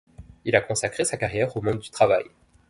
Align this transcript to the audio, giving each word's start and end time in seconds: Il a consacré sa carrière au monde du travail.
Il 0.45 0.55
a 0.55 0.61
consacré 0.61 1.05
sa 1.05 1.15
carrière 1.15 1.55
au 1.55 1.61
monde 1.61 1.77
du 1.77 1.91
travail. 1.91 2.25